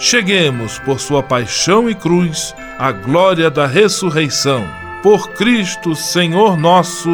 [0.00, 4.66] cheguemos, por sua paixão e cruz, à glória da ressurreição.
[5.02, 7.10] Por Cristo, Senhor nosso.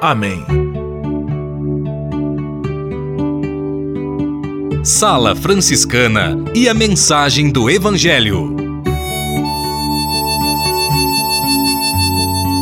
[0.00, 0.44] Amém.
[4.82, 8.56] Sala Franciscana e a mensagem do Evangelho.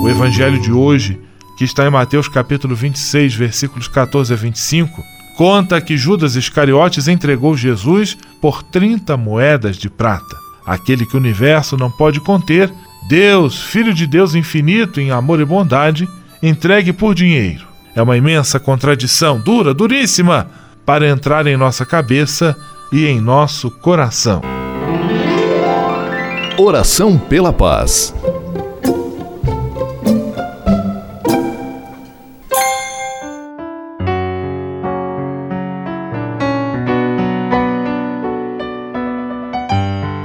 [0.02, 1.18] O evangelho de hoje,
[1.56, 5.02] que está em Mateus capítulo 26, versículos 14 a 25,
[5.36, 10.36] conta que Judas Iscariotes entregou Jesus por 30 moedas de prata.
[10.64, 12.72] Aquele que o universo não pode conter,
[13.08, 16.08] Deus, Filho de Deus infinito em amor e bondade,
[16.42, 17.66] entregue por dinheiro.
[17.94, 20.48] É uma imensa contradição, dura, duríssima,
[20.84, 22.56] para entrar em nossa cabeça
[22.92, 24.42] e em nosso coração.
[26.58, 28.14] Oração pela paz.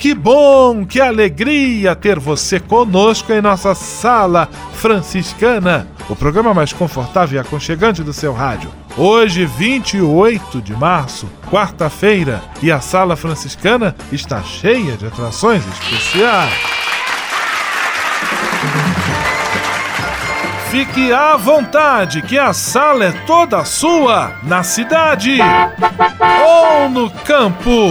[0.00, 7.36] Que bom, que alegria ter você conosco em nossa Sala Franciscana, o programa mais confortável
[7.36, 8.70] e aconchegante do seu rádio.
[8.96, 16.54] Hoje, 28 de março, quarta-feira, e a Sala Franciscana está cheia de atrações especiais.
[20.70, 25.38] Fique à vontade, que a sala é toda sua, na cidade
[26.42, 27.90] ou no campo.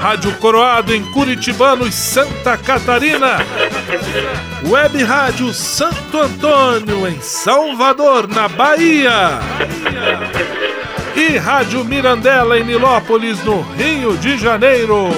[0.00, 3.36] Rádio Coroado em Curitibano e Santa Catarina.
[4.66, 9.38] Web Rádio Santo Antônio em Salvador, na Bahia.
[11.14, 15.10] E Rádio Mirandela em Nilópolis, no Rio de Janeiro.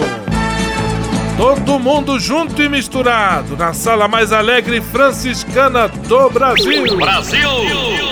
[1.36, 6.96] Todo mundo junto e misturado na sala mais alegre franciscana do Brasil.
[6.96, 8.11] Brasil!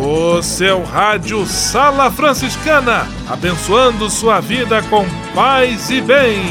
[0.00, 6.42] O seu rádio Sala Franciscana, abençoando sua vida com paz e bem.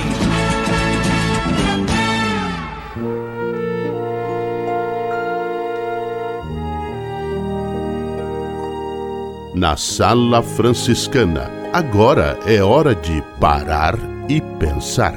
[9.54, 13.96] Na Sala Franciscana, agora é hora de parar
[14.28, 15.16] e pensar.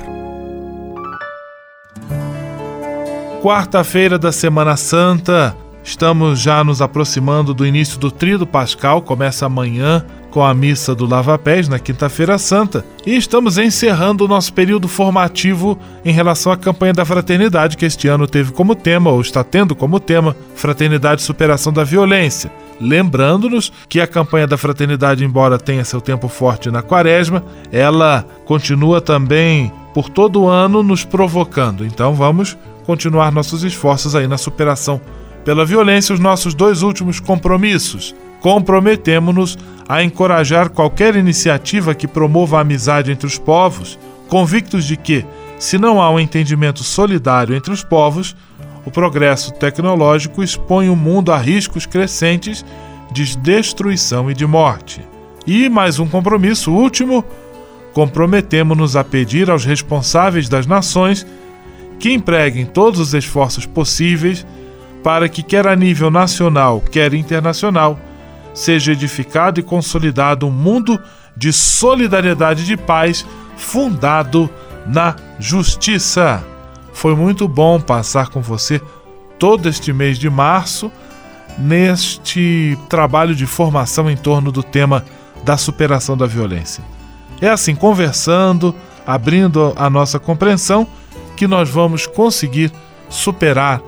[3.42, 5.56] Quarta-feira da Semana Santa,
[5.88, 11.06] Estamos já nos aproximando do início do Tríduo Pascal, começa amanhã com a missa do
[11.06, 16.58] Lava Pés na Quinta-feira Santa, e estamos encerrando o nosso período formativo em relação à
[16.58, 21.22] campanha da fraternidade que este ano teve como tema ou está tendo como tema Fraternidade
[21.22, 22.52] e Superação da Violência.
[22.78, 27.42] Lembrando-nos que a campanha da fraternidade, embora tenha seu tempo forte na quaresma,
[27.72, 31.82] ela continua também por todo o ano nos provocando.
[31.82, 35.00] Então vamos continuar nossos esforços aí na superação
[35.48, 38.14] pela violência os nossos dois últimos compromissos.
[38.38, 39.56] Comprometemo-nos
[39.88, 43.98] a encorajar qualquer iniciativa que promova a amizade entre os povos,
[44.28, 45.24] convictos de que,
[45.58, 48.36] se não há um entendimento solidário entre os povos,
[48.84, 52.62] o progresso tecnológico expõe o mundo a riscos crescentes
[53.10, 55.00] de destruição e de morte.
[55.46, 57.24] E mais um compromisso último:
[57.94, 61.26] comprometemo-nos a pedir aos responsáveis das nações
[61.98, 64.44] que empreguem todos os esforços possíveis
[65.02, 67.98] para que, quer a nível nacional, quer internacional,
[68.52, 71.00] seja edificado e consolidado um mundo
[71.36, 73.24] de solidariedade e de paz
[73.56, 74.50] fundado
[74.86, 76.44] na justiça.
[76.92, 78.80] Foi muito bom passar com você
[79.38, 80.90] todo este mês de março
[81.56, 85.04] neste trabalho de formação em torno do tema
[85.44, 86.82] da superação da violência.
[87.40, 88.74] É assim, conversando,
[89.06, 90.86] abrindo a nossa compreensão,
[91.36, 92.72] que nós vamos conseguir
[93.08, 93.80] superar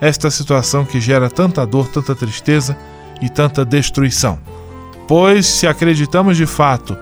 [0.00, 2.76] esta situação que gera tanta dor, tanta tristeza
[3.20, 4.38] e tanta destruição.
[5.08, 6.96] Pois, se acreditamos de fato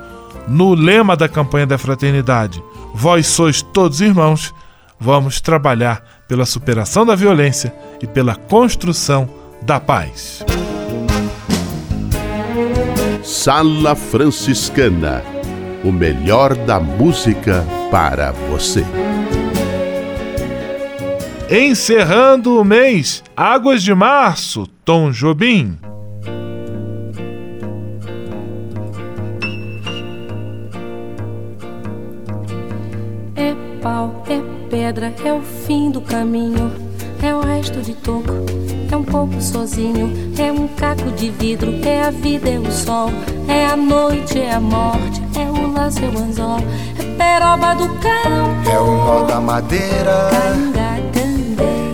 [0.46, 2.62] no lema da campanha da fraternidade,
[2.94, 4.54] vós sois todos irmãos,
[5.00, 9.28] vamos trabalhar pela superação da violência e pela construção
[9.62, 10.44] da paz.
[13.22, 15.34] Sala Franciscana
[15.84, 18.82] o melhor da música para você.
[21.56, 25.78] Encerrando o mês, Águas de Março, Tom Jobim.
[33.36, 36.72] É pau, é pedra, é o fim do caminho,
[37.22, 38.32] é o resto de toco,
[38.90, 43.10] é um pouco sozinho, é um caco de vidro, é a vida, é o sol,
[43.46, 46.58] é a noite, é a morte, é o laço, é o anzol,
[46.98, 50.30] é peroba do campo, é o nó da madeira.
[50.32, 51.13] Canga,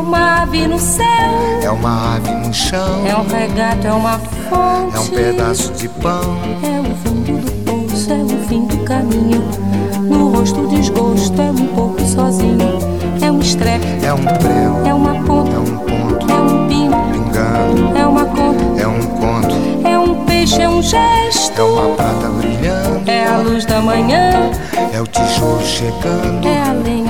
[0.00, 1.04] uma ave no céu.
[1.62, 3.06] É uma ave no chão.
[3.06, 4.96] É um regato, é uma fonte.
[4.96, 6.38] É um pedaço de pão.
[6.62, 9.42] É o fundo do poço, é o fim do caminho.
[10.00, 12.58] No rosto desgosto, é um pouco sozinho.
[13.22, 13.86] É um estrepe.
[14.04, 14.86] É um prego.
[14.86, 15.52] É uma ponta.
[15.52, 16.30] É um ponto.
[16.30, 16.96] É um pino.
[17.12, 17.98] Pingando.
[17.98, 18.80] É uma conta.
[18.80, 19.86] É um conto.
[19.86, 21.60] É um peixe, é um gesto.
[21.60, 23.10] É uma prata brilhando.
[23.10, 24.50] É a luz da manhã.
[24.92, 26.46] É o tijolo chegando.
[26.46, 27.09] É a lenha,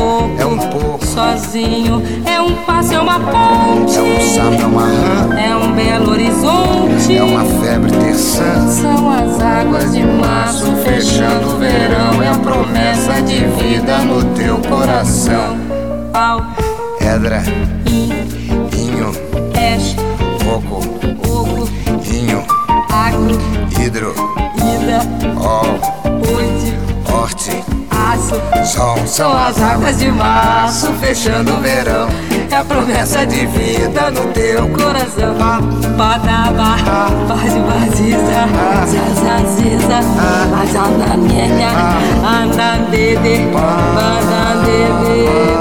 [0.00, 1.06] topo, é um pouco.
[1.06, 2.02] sozinho.
[2.24, 3.98] É um passo, é uma ponte.
[3.98, 5.38] É um sapo, é uma rã.
[5.38, 7.16] É um belo horizonte.
[7.16, 8.68] É uma febre terçã.
[8.68, 12.22] São as águas de março Fechando o verão.
[12.22, 15.58] É a promessa de vida no teu coração.
[16.12, 16.42] Pau,
[16.98, 17.42] Pedra,
[17.86, 18.10] in,
[18.76, 19.12] inho,
[19.52, 19.96] peixe,
[20.44, 20.80] coco,
[21.26, 21.68] oco,
[22.12, 22.44] inho,
[22.90, 23.38] agro,
[23.80, 24.12] hidro,
[24.56, 25.00] ida,
[25.40, 25.78] ol,
[26.36, 26.74] oite,
[27.12, 27.59] horte,
[28.20, 28.66] aço.
[28.66, 28.96] sol.
[29.06, 32.08] São as águas de março, fechando o verão.
[32.50, 35.34] É a promessa de vida no teu Coração,
[35.96, 36.76] badaba,
[37.28, 38.48] bade baziza,
[38.84, 40.00] zazaziza,
[40.60, 41.70] azandanenha,
[42.26, 45.59] andandede, bandandede, bandandede,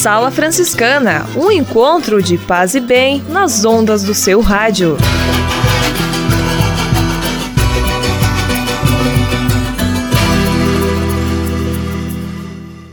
[0.00, 4.96] Sala Franciscana, um encontro de paz e bem nas ondas do seu rádio.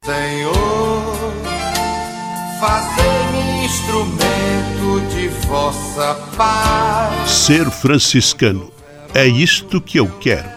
[0.03, 1.33] Senhor,
[2.59, 7.31] fazei-me instrumento de vossa paz.
[7.31, 8.69] Ser franciscano.
[9.13, 10.56] É isto que eu quero.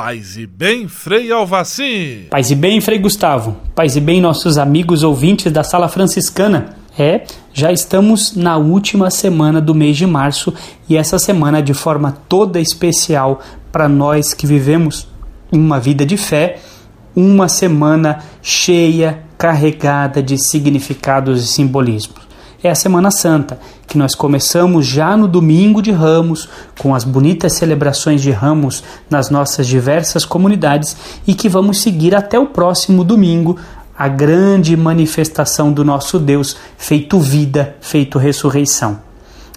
[0.00, 2.28] Paz e bem, Frei Alvaci.
[2.30, 3.56] Paz e bem, Frei Gustavo.
[3.74, 6.76] Paz e bem, nossos amigos ouvintes da Sala Franciscana.
[6.96, 10.54] É, já estamos na última semana do mês de março
[10.88, 13.40] e essa semana, de forma toda especial
[13.72, 15.08] para nós que vivemos
[15.50, 16.60] uma vida de fé,
[17.16, 22.27] uma semana cheia, carregada de significados e simbolismos
[22.62, 26.48] é a Semana Santa, que nós começamos já no domingo de Ramos,
[26.78, 30.96] com as bonitas celebrações de Ramos nas nossas diversas comunidades
[31.26, 33.56] e que vamos seguir até o próximo domingo,
[33.96, 39.00] a grande manifestação do nosso Deus, feito vida, feito ressurreição.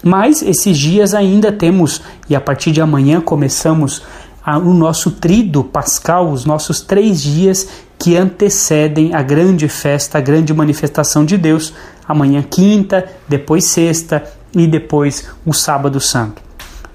[0.02, 4.02] Mas esses dias ainda temos, e a partir de amanhã começamos
[4.44, 7.68] o nosso trido pascal, os nossos três dias
[7.98, 11.72] que antecedem a grande festa, a grande manifestação de Deus,
[12.08, 16.42] amanhã quinta, depois sexta e depois o sábado santo.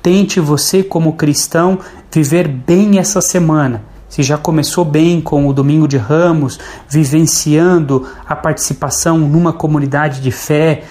[0.02, 1.80] Tente você, como cristão,
[2.12, 3.84] viver bem essa semana.
[4.10, 10.32] Se já começou bem com o Domingo de Ramos, vivenciando a participação numa comunidade de
[10.32, 10.84] fé,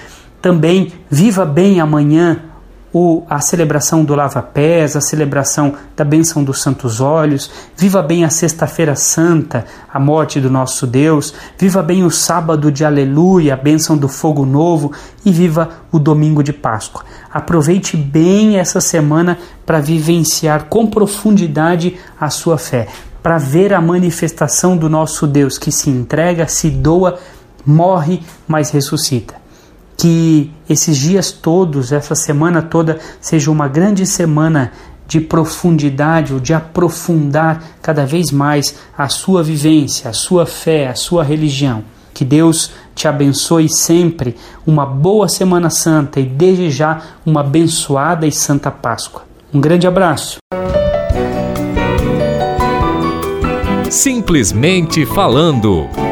[0.47, 2.41] Também viva bem amanhã
[2.99, 8.31] o, a celebração do lava-pés, a celebração da bênção dos santos olhos, viva bem a
[8.31, 13.99] Sexta-feira Santa, a morte do nosso Deus, viva bem o sábado de Aleluia, a bênção
[13.99, 14.93] do fogo novo.
[15.27, 17.05] E viva o domingo de Páscoa.
[17.31, 19.37] Aproveite bem essa semana
[19.67, 22.87] para vivenciar com profundidade a sua fé,
[23.23, 27.19] para ver a manifestação do nosso Deus que se entrega, se doa,
[27.67, 29.46] morre, mas ressuscita
[29.97, 34.73] que esses dias todos, essa semana toda, seja uma grande semana
[35.09, 40.95] de profundidade ou de aprofundar cada vez mais a sua vivência, a sua fé, a
[40.95, 41.85] sua religião.
[42.13, 44.37] Que Deus te abençoe sempre,
[44.67, 49.25] uma boa Semana Santa e desde já uma abençoada e santa Páscoa.
[49.53, 50.39] Um grande abraço.
[53.91, 56.06] Simplesmente falando.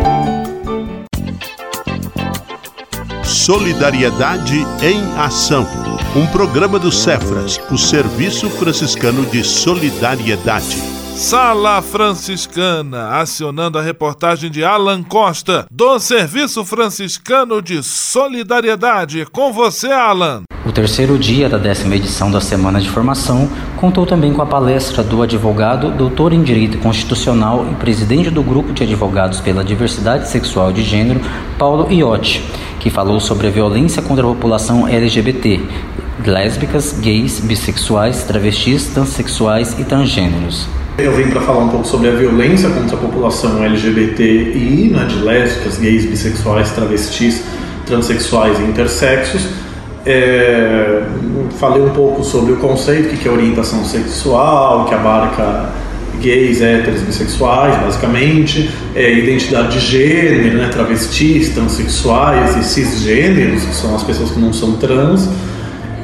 [3.45, 5.69] Solidariedade em Ação.
[6.17, 11.04] Um programa do Cefras, o Serviço Franciscano de Solidariedade.
[11.15, 19.25] Sala Franciscana, acionando a reportagem de Alan Costa, do Serviço Franciscano de Solidariedade.
[19.31, 20.43] Com você, Alan.
[20.67, 25.05] O terceiro dia da décima edição da Semana de Formação contou também com a palestra
[25.05, 30.73] do advogado, doutor em Direito Constitucional e presidente do Grupo de Advogados pela Diversidade Sexual
[30.73, 31.21] de Gênero,
[31.57, 32.43] Paulo Iotti
[32.81, 35.59] que falou sobre a violência contra a população LGBT,
[36.27, 40.69] lésbicas, gays, bissexuais, travestis, transexuais e transgêneros.
[40.97, 45.17] Eu vim para falar um pouco sobre a violência contra a população LGBTI, né, de
[45.17, 47.43] lésbicas, gays, bissexuais, travestis,
[47.85, 49.49] transexuais e intersexos.
[50.07, 51.03] É,
[51.59, 55.71] falei um pouco sobre o conceito que é orientação sexual, que abarca
[56.21, 63.97] gays, héteros, bissexuais, basicamente, é, identidade de gênero, né, travestis, transexuais e cisgêneros, que são
[63.97, 65.29] as pessoas que não são trans.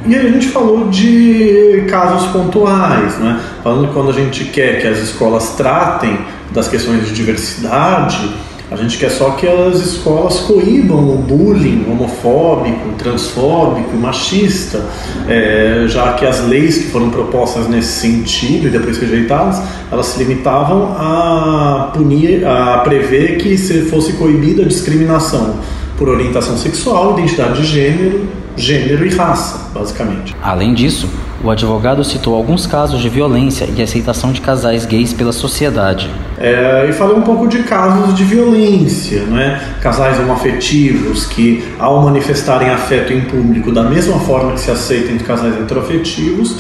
[0.06, 3.40] E aí a gente falou de casos pontuais, né?
[3.62, 6.18] falando quando a gente quer que as escolas tratem
[6.50, 8.30] das questões de diversidade,
[8.70, 14.80] a gente quer só que as escolas coíbam o bullying homofóbico, transfóbico, machista,
[15.28, 19.60] é, já que as leis que foram propostas nesse sentido e depois rejeitadas,
[19.90, 25.56] elas se limitavam a punir, a prever que se fosse coibida a discriminação
[25.98, 30.34] por orientação sexual, identidade de gênero, gênero e raça, basicamente.
[30.42, 31.08] Além disso,
[31.42, 36.10] o advogado citou alguns casos de violência e aceitação de casais gays pela sociedade.
[36.38, 39.60] É, e falou um pouco de casos de violência, né?
[39.80, 45.24] casais homoafetivos que, ao manifestarem afeto em público da mesma forma que se aceita entre
[45.24, 46.56] casais heteroafetivos,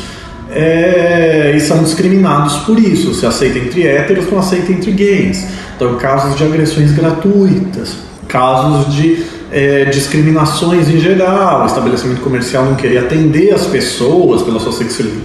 [0.50, 3.14] é, e são discriminados por isso.
[3.14, 5.46] Se aceita entre héteros, não aceita entre gays.
[5.76, 12.74] Então, casos de agressões gratuitas, casos de é, discriminações em geral, o estabelecimento comercial não
[12.74, 14.72] queria atender as pessoas pela sua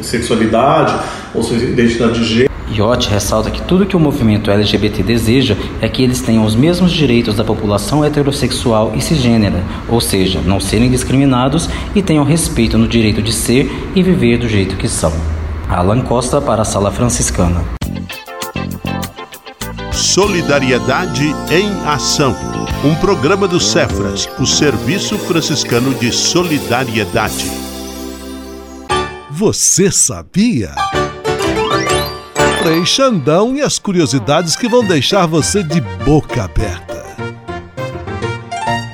[0.02, 0.96] sexualidade
[1.34, 2.56] ou sua identidade de gênero.
[2.72, 6.92] Yacht ressalta que tudo que o movimento LGBT deseja é que eles tenham os mesmos
[6.92, 12.88] direitos da população heterossexual e cisgênera, ou seja, não serem discriminados e tenham respeito no
[12.88, 15.14] direito de ser e viver do jeito que são.
[15.70, 17.64] Alan Costa para a Sala Franciscana.
[20.06, 22.36] Solidariedade em Ação.
[22.86, 27.50] Um programa do Cefras, o Serviço Franciscano de Solidariedade.
[29.32, 30.76] Você sabia?
[32.62, 37.04] Frei Xandão e as curiosidades que vão deixar você de boca aberta.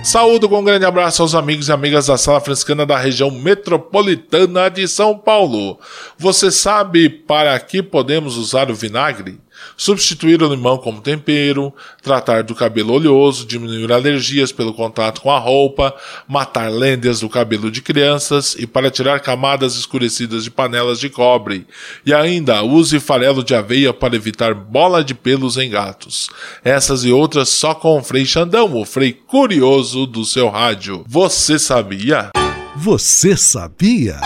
[0.04, 4.70] Saúdo com um grande abraço aos amigos e amigas da Sala Franciscana da região metropolitana
[4.70, 5.78] de São Paulo.
[6.18, 9.40] Você sabe para que podemos usar o vinagre?
[9.76, 15.40] Substituir o limão como tempero, tratar do cabelo oleoso, diminuir alergias pelo contato com a
[15.40, 15.94] roupa,
[16.28, 21.66] matar lêndias do cabelo de crianças e para tirar camadas escurecidas de panelas de cobre.
[22.06, 26.30] E ainda use farelo de aveia para evitar bola de pelos em gatos.
[26.64, 31.04] Essas e outras só com o Frei Xandão, o Frei curioso do seu rádio.
[31.08, 32.30] Você sabia?
[32.76, 34.20] Você sabia?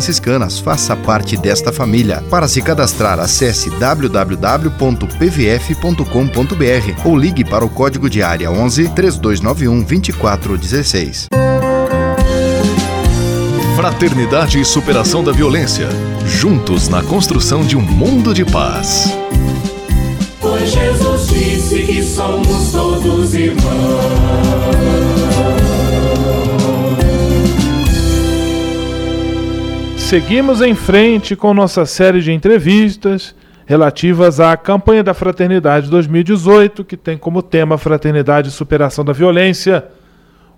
[0.00, 0.58] franciscanas.
[0.58, 2.24] Faça parte desta família.
[2.30, 4.26] Para se cadastrar, acesse www.pvf.com.br
[7.04, 11.28] ou ligue para o código de área 11 3291 2416.
[13.76, 15.88] Fraternidade e superação da violência.
[16.26, 19.12] Juntos na construção de um mundo de paz.
[20.40, 25.09] Pois Jesus disse que somos todos irmãos.
[30.10, 33.32] Seguimos em frente com nossa série de entrevistas
[33.64, 39.86] relativas à campanha da Fraternidade 2018, que tem como tema Fraternidade e Superação da Violência.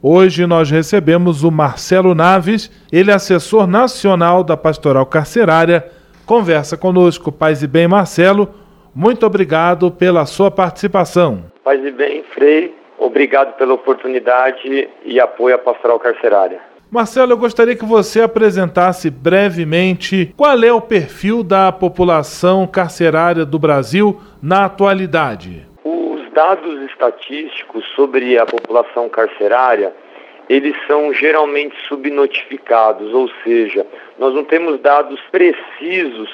[0.02, 5.84] Hoje nós recebemos o Marcelo Naves, ele é assessor nacional da Pastoral Carcerária.
[6.24, 8.48] Conversa conosco, Paz e Bem Marcelo.
[8.94, 11.44] Muito obrigado pela sua participação.
[11.62, 16.71] Paz e Bem, Frei, obrigado pela oportunidade e apoio à Pastoral Carcerária.
[16.92, 23.59] Marcelo, eu gostaria que você apresentasse brevemente qual é o perfil da população carcerária do
[23.59, 25.66] Brasil na atualidade.
[25.83, 29.90] Os dados estatísticos sobre a população carcerária,
[30.50, 33.87] eles são geralmente subnotificados, ou seja,
[34.18, 36.28] nós não temos dados precisos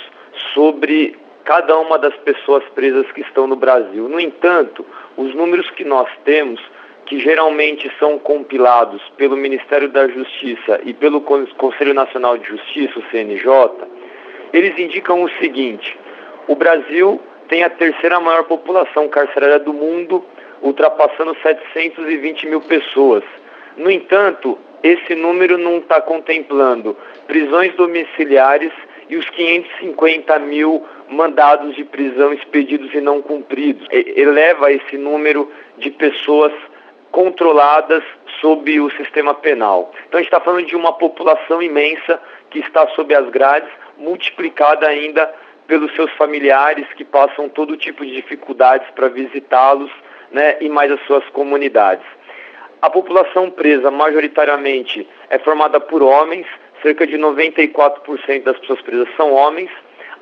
[0.52, 4.08] sobre cada uma das pessoas presas que estão no Brasil.
[4.08, 4.84] No entanto,
[5.16, 6.60] os números que nós temos
[7.08, 13.10] que geralmente são compilados pelo Ministério da Justiça e pelo Conselho Nacional de Justiça, o
[13.10, 13.48] CNJ,
[14.52, 15.98] eles indicam o seguinte:
[16.46, 17.18] o Brasil
[17.48, 20.22] tem a terceira maior população carcerária do mundo,
[20.60, 23.24] ultrapassando 720 mil pessoas.
[23.74, 26.94] No entanto, esse número não está contemplando
[27.26, 28.72] prisões domiciliares
[29.08, 33.88] e os 550 mil mandados de prisão expedidos e não cumpridos.
[33.90, 36.52] Eleva esse número de pessoas
[37.10, 38.02] controladas
[38.40, 39.92] sob o sistema penal.
[40.08, 44.86] Então a gente está falando de uma população imensa que está sob as grades, multiplicada
[44.86, 45.32] ainda
[45.66, 49.90] pelos seus familiares que passam todo tipo de dificuldades para visitá-los
[50.32, 52.04] né, e mais as suas comunidades.
[52.80, 56.46] A população presa majoritariamente é formada por homens,
[56.80, 59.70] cerca de 94% das pessoas presas são homens,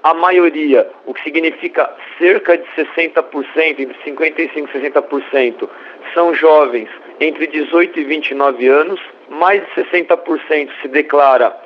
[0.07, 3.25] a maioria, o que significa cerca de 60%,
[3.57, 5.69] entre 55% e 60%,
[6.14, 6.88] são jovens
[7.19, 11.57] entre 18 e 29 anos, mais de 60% se declara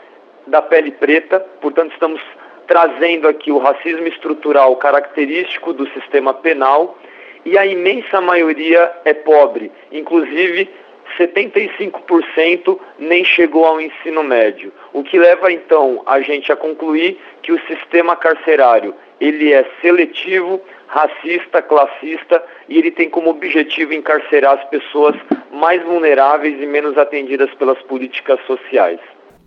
[0.47, 2.23] da pele preta, portanto estamos
[2.67, 6.97] trazendo aqui o racismo estrutural característico do sistema penal.
[7.45, 10.69] E a imensa maioria é pobre, inclusive
[11.19, 17.53] 75% nem chegou ao ensino médio, o que leva então a gente a concluir que
[17.53, 24.65] o sistema carcerário ele é seletivo, racista, classista e ele tem como objetivo encarcerar as
[24.71, 25.15] pessoas
[25.53, 28.99] mais vulneráveis e menos atendidas pelas políticas sociais.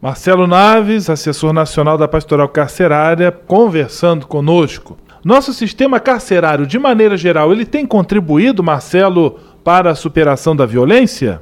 [0.01, 4.97] Marcelo Naves, assessor nacional da Pastoral Carcerária, conversando conosco.
[5.23, 11.41] Nosso sistema carcerário, de maneira geral, ele tem contribuído, Marcelo, para a superação da violência?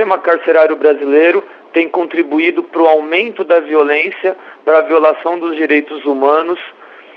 [0.00, 4.34] Sistema carcerário brasileiro tem contribuído para o aumento da violência,
[4.64, 6.58] para a violação dos direitos humanos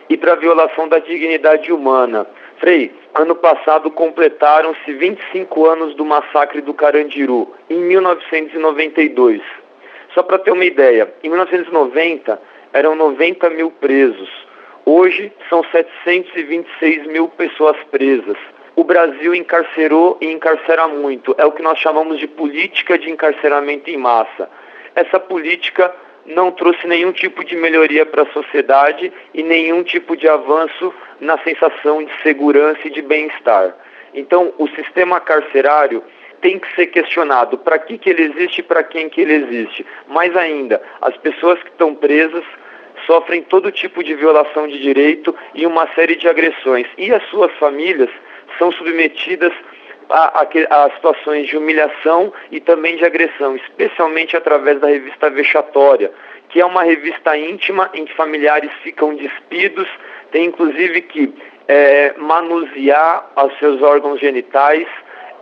[0.10, 2.28] e para a violação da dignidade humana.
[2.58, 9.42] Frei, ano passado completaram-se 25 anos do massacre do Carandiru, em 1992.
[10.14, 12.38] Só para ter uma ideia, em 1990
[12.74, 14.30] eram 90 mil presos.
[14.86, 18.36] Hoje são 726 mil pessoas presas
[18.76, 21.36] o Brasil encarcerou e encarcera muito.
[21.38, 24.50] É o que nós chamamos de política de encarceramento em massa.
[24.96, 25.94] Essa política
[26.26, 31.38] não trouxe nenhum tipo de melhoria para a sociedade e nenhum tipo de avanço na
[31.40, 33.76] sensação de segurança e de bem-estar.
[34.14, 36.04] Então, o sistema carcerário
[36.42, 39.86] tem que ser questionado para que, que ele existe e para quem que ele existe.
[40.08, 42.44] Mais ainda, as pessoas que estão presas
[43.06, 46.88] sofrem todo tipo de violação de direito e uma série de agressões.
[46.98, 48.10] E as suas famílias
[48.58, 49.52] são submetidas
[50.10, 56.12] a, a, a, situações de humilhação e também de agressão, especialmente através da revista Vexatória,
[56.50, 59.88] que é uma revista íntima em que familiares ficam despidos,
[60.32, 61.34] tem inclusive que
[61.68, 64.88] é, manusear os seus órgãos genitais,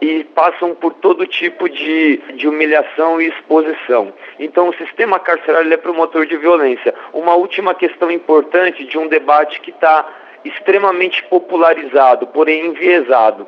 [0.02, 4.12] e passam por todo tipo de, de humilhação e exposição.
[4.39, 6.93] Então, o sistema carcerário é promotor de violência.
[7.13, 10.04] Uma última questão importante de um debate que está
[10.43, 13.47] extremamente popularizado, porém enviesado.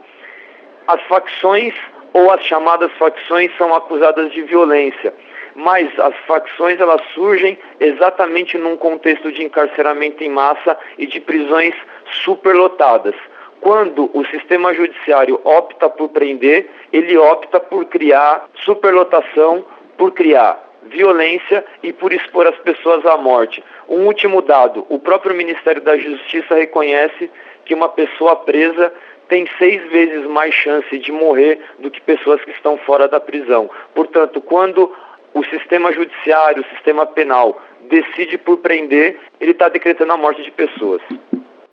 [0.88, 1.74] As facções
[2.14, 5.14] ou as chamadas facções são acusadas de violência,
[5.56, 11.76] mas as facções elas surgem exatamente num contexto de encarceramento em massa e de prisões
[12.24, 13.16] superlotadas.
[13.62, 19.66] Quando o sistema judiciário opta por prender, ele opta por criar superlotação,
[19.98, 23.64] por criar violência e por expor as pessoas à morte.
[23.88, 27.30] Um último dado: o próprio Ministério da Justiça reconhece
[27.66, 28.94] que uma pessoa presa
[29.28, 33.70] tem seis vezes mais chance de morrer do que pessoas que estão fora da prisão.
[33.96, 34.94] Portanto, quando
[35.34, 40.52] o sistema judiciário, o sistema penal decide por prender, ele está decretando a morte de
[40.52, 41.02] pessoas.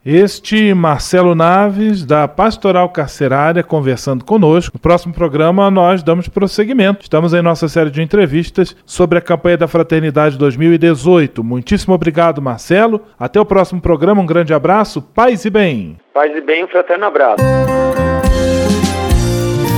[0.03, 4.75] Este Marcelo Naves, da Pastoral Carcerária, conversando conosco.
[4.75, 7.03] No próximo programa, nós damos prosseguimento.
[7.03, 11.43] Estamos em nossa série de entrevistas sobre a campanha da Fraternidade 2018.
[11.43, 13.01] Muitíssimo obrigado, Marcelo.
[13.19, 14.23] Até o próximo programa.
[14.23, 15.03] Um grande abraço.
[15.03, 15.97] Paz e bem.
[16.11, 17.43] Paz e bem, um fraterno abraço.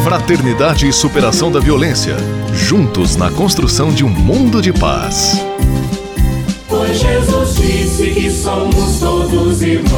[0.06, 2.16] Fraternidade e superação da violência.
[2.54, 5.46] Juntos na construção de um mundo de paz.
[6.94, 9.94] Jesus disse que somos todos irmãos.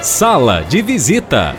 [0.00, 1.56] Sala de visita.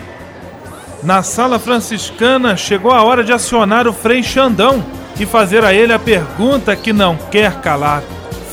[1.04, 4.84] Na sala franciscana chegou a hora de acionar o Frei Xandão
[5.20, 8.02] e fazer a ele a pergunta que não quer calar.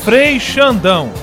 [0.03, 1.13] Frei Xandão,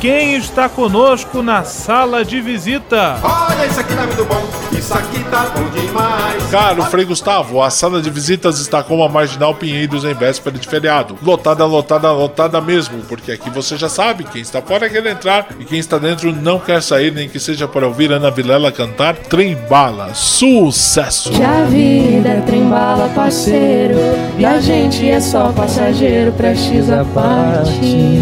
[0.00, 3.18] quem está conosco na sala de visita?
[3.22, 6.44] Olha, isso aqui tá muito bom, isso aqui tá bom demais.
[6.50, 10.66] Caro Frei Gustavo, a sala de visitas está como a Marginal Pinheiros em véspera de
[10.66, 11.18] feriado.
[11.22, 15.66] Lotada, lotada, lotada mesmo, porque aqui você já sabe, quem está fora quer entrar e
[15.66, 19.54] quem está dentro não quer sair, nem que seja para ouvir Ana Vilela cantar Trem
[19.68, 20.14] Bala.
[20.14, 21.30] Sucesso!
[21.30, 23.98] Que a vida é trem bala, parceiro,
[24.38, 28.18] e a gente é só passageiro, prestes a parte.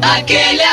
[0.00, 0.67] Aquele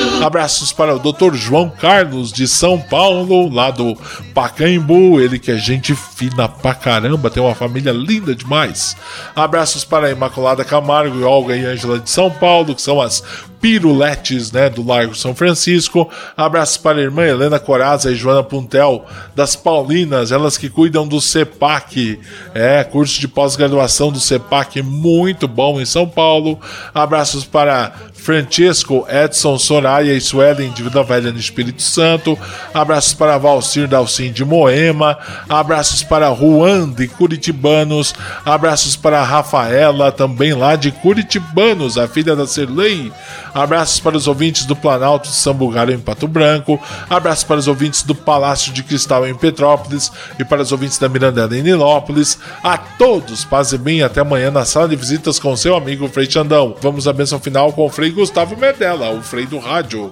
[0.00, 0.32] abraço!
[0.42, 1.34] Abraços para o Dr.
[1.34, 3.96] João Carlos de São Paulo, lá do
[4.34, 8.96] Pacaembu, ele que é gente fina pra caramba, tem uma família linda demais.
[9.34, 13.22] Abraços para a Imaculada Camargo e Olga e Ângela de São Paulo, que são as
[13.62, 16.10] piruletes, né, do Largo São Francisco.
[16.36, 21.20] Abraços para a irmã Helena Coraza e Joana Puntel das Paulinas, elas que cuidam do
[21.20, 22.18] CEPAC,
[22.52, 26.58] é, curso de pós-graduação do CEPAC muito bom em São Paulo.
[26.92, 32.38] Abraços para Francesco, Edson, Soraya e Suelen de Vida Velha no Espírito Santo.
[32.72, 35.18] Abraços para Valcir Dalcin de Moema.
[35.48, 38.14] Abraços para Juan de Curitibanos.
[38.44, 43.12] Abraços para Rafaela, também lá de Curitibanos, a filha da Serlei.
[43.52, 46.80] Abraços para os ouvintes do Planalto de Sambugário em Pato Branco.
[47.10, 51.08] Abraços para os ouvintes do Palácio de Cristal em Petrópolis e para os ouvintes da
[51.08, 52.38] Mirandela em Nilópolis.
[52.62, 56.30] A todos, paz e bem, até amanhã na sala de visitas com seu amigo Frei
[56.30, 56.76] Xandão.
[56.80, 60.10] Vamos à benção final com o Frei Gustavo Medella, o Frei do Rádio.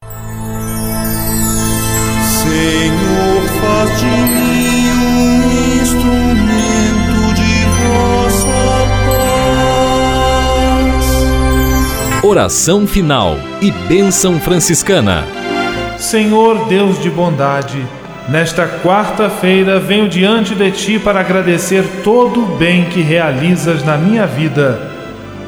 [2.43, 8.61] Senhor, faz de mim um instrumento de vossa
[10.97, 12.25] paz.
[12.25, 15.25] Oração final e bênção franciscana.
[15.99, 17.87] Senhor Deus de bondade,
[18.29, 24.27] nesta quarta-feira venho diante de ti para agradecer todo o bem que realizas na minha
[24.27, 24.89] vida.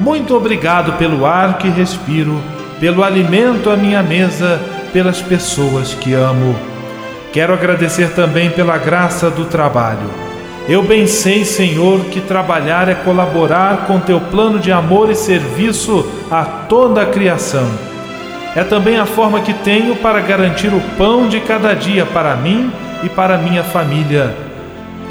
[0.03, 2.43] Muito obrigado pelo ar que respiro,
[2.81, 4.61] pelo alimento à minha mesa,
[4.93, 6.57] pelas pessoas que amo.
[7.33, 10.11] Quero agradecer também pela graça do trabalho.
[10.69, 16.05] Eu bem sei, Senhor, que trabalhar é colaborar com teu plano de amor e serviço
[16.29, 17.71] a toda a criação.
[18.57, 22.73] É também a forma que tenho para garantir o pão de cada dia para mim
[23.05, 24.35] e para minha família.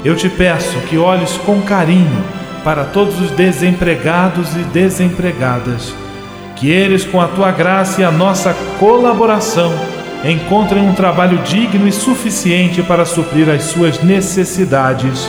[0.04, 5.94] Eu te peço que olhes com carinho para todos os desempregados e desempregadas,
[6.56, 9.72] que eles, com a tua graça e a nossa colaboração,
[10.24, 15.28] encontrem um trabalho digno e suficiente para suprir as suas necessidades.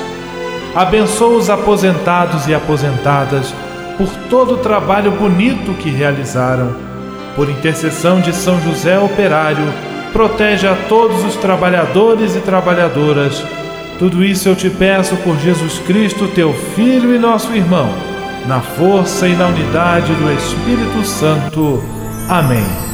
[0.76, 3.54] Abençoa os aposentados e aposentadas
[3.98, 6.76] por todo o trabalho bonito que realizaram.
[7.36, 9.74] Por intercessão de São José Operário,
[10.12, 13.44] protege a todos os trabalhadores e trabalhadoras.
[14.04, 17.88] Tudo isso eu te peço por Jesus Cristo, teu Filho e nosso irmão,
[18.46, 21.82] na força e na unidade do Espírito Santo.
[22.28, 22.93] Amém.